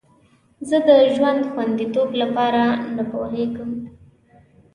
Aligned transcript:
زه 0.69 0.77
د 0.87 0.89
ژوند 1.15 1.41
خوندیتوب 1.51 2.09
لپاره 2.21 2.63
نه 2.95 3.03
پوهیږم. 3.11 3.71